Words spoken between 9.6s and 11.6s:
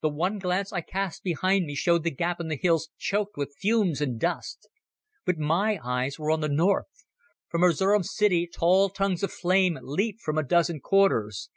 leaped from a dozen quarters.